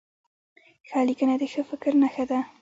[0.87, 2.39] ښه لیکنه د ښه فکر نښه ده.